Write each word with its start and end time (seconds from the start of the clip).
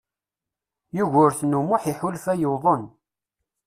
Yugurten 0.97 1.57
U 1.59 1.61
Muḥ 1.67 1.83
iḥulfa 1.91 2.33
yuḍen. 2.41 2.83